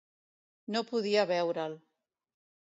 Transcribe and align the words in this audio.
No 0.77 0.81
podia 0.87 1.27
veure'l. 1.35 1.79